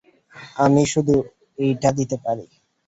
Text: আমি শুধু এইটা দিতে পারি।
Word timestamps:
আমি 0.57 0.83
শুধু 0.93 1.15
এইটা 1.57 1.89
দিতে 1.97 2.17
পারি। 2.25 2.45